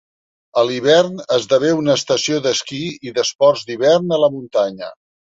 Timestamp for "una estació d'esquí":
1.79-2.79